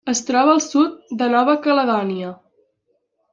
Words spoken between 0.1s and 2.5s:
Es troba al sud de Nova Caledònia.